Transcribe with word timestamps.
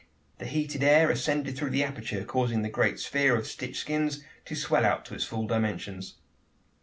The 0.39 0.47
heated 0.47 0.81
air 0.83 1.11
ascended 1.11 1.55
through 1.55 1.69
the 1.69 1.83
aperture, 1.83 2.23
causing 2.23 2.63
the 2.63 2.69
great 2.69 2.99
sphere 2.99 3.35
of 3.35 3.45
stitched 3.45 3.75
skins 3.81 4.23
to 4.45 4.55
swell 4.55 4.83
out 4.83 5.05
to 5.05 5.13
its 5.13 5.25
full 5.25 5.45
dimensions. 5.45 6.15